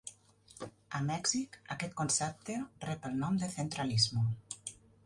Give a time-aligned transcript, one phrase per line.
[0.99, 2.57] A Mèxic aquest concepte
[2.89, 4.27] rep el nom de "centralismo".